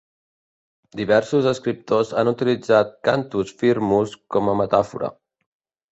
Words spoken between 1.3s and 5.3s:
escriptors han utilitzat "cantus firmus" com a metàfora.